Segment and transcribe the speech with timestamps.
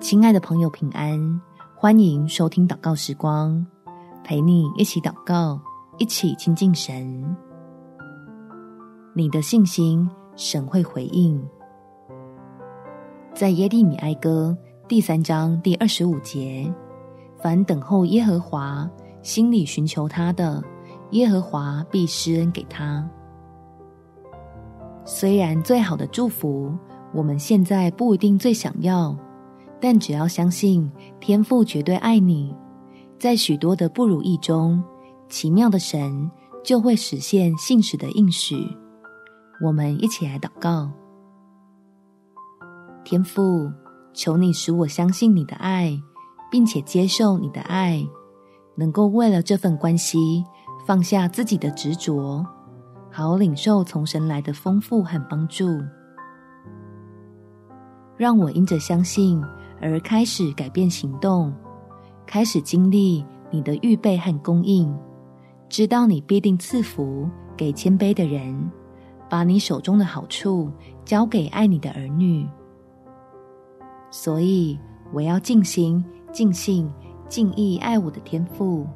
[0.00, 1.40] 亲爱的朋友，平安！
[1.74, 3.66] 欢迎收听祷告时光，
[4.22, 5.60] 陪你一起祷告，
[5.98, 7.36] 一起亲近神。
[9.12, 11.44] 你的信心，神会回应。
[13.34, 14.56] 在耶利米哀歌
[14.86, 16.72] 第三章第二十五节，
[17.36, 18.88] 凡等候耶和华，
[19.20, 20.62] 心里寻求他的，
[21.10, 23.04] 耶和华必施恩给他。
[25.04, 26.72] 虽然最好的祝福，
[27.12, 29.14] 我们现在不一定最想要。
[29.80, 32.54] 但只要相信天父绝对爱你，
[33.18, 34.82] 在许多的不如意中，
[35.28, 36.28] 奇妙的神
[36.64, 38.56] 就会实现信实的应许。
[39.62, 40.90] 我们一起来祷告：
[43.04, 43.70] 天父，
[44.12, 45.96] 求你使我相信你的爱，
[46.50, 48.04] 并且接受你的爱，
[48.74, 50.44] 能够为了这份关系
[50.86, 52.44] 放下自己的执着，
[53.12, 55.68] 好领受从神来的丰富和帮助。
[58.16, 59.40] 让我因着相信。
[59.80, 61.52] 而开始改变行动，
[62.26, 64.92] 开始经历你的预备和供应，
[65.68, 68.70] 知道你必定赐福给谦卑的人，
[69.28, 70.70] 把你手中的好处
[71.04, 72.46] 交给爱你的儿女。
[74.10, 74.78] 所以
[75.12, 76.90] 我要尽心、尽性、
[77.28, 78.86] 尽意爱我的天赋，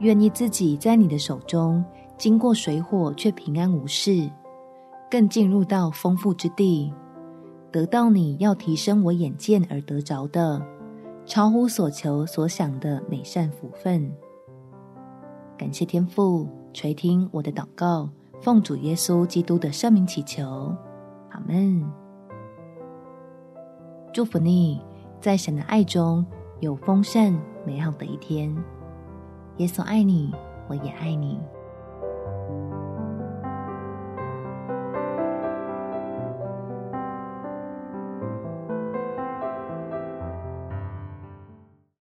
[0.00, 1.84] 愿意自己在你的手中
[2.18, 4.30] 经过水火却平安无事，
[5.10, 6.92] 更进入到丰富之地。
[7.74, 10.64] 得到你要提升我眼见而得着的，
[11.26, 14.08] 超乎所求所想的美善福分。
[15.58, 18.08] 感谢天父垂听我的祷告，
[18.40, 20.72] 奉主耶稣基督的圣名祈求，
[21.30, 21.84] 阿门。
[24.12, 24.80] 祝福你，
[25.20, 26.24] 在神的爱中
[26.60, 28.56] 有丰盛美好的一天。
[29.56, 30.32] 耶稣爱你，
[30.68, 31.40] 我也爱你。